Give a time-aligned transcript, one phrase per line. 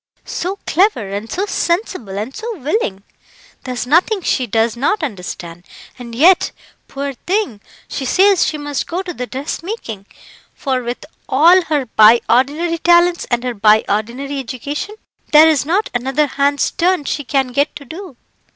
[0.25, 3.03] "So clever, and so sensible, and so willing!
[3.65, 5.63] There's nothing she does not understand,
[5.99, 6.51] and yet,
[6.87, 10.07] poor thing, she says she must go to the dressmaking,
[10.55, 14.95] for with all her by ordinary talents and her by ordinary education,
[15.33, 18.17] there is not another hand's turn she can get to do.